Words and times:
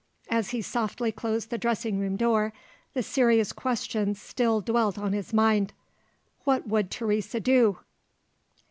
As 0.31 0.49
he 0.49 0.63
softly 0.63 1.11
closed 1.11 1.51
the 1.51 1.59
dressing 1.59 1.99
room 1.99 2.15
door, 2.15 2.53
the 2.95 3.03
serious 3.03 3.53
question 3.53 4.15
still 4.15 4.59
dwelt 4.59 4.97
on 4.97 5.13
his 5.13 5.31
mind: 5.31 5.73
What 6.43 6.65
would 6.67 6.89
Teresa 6.89 7.39
do? 7.39 7.77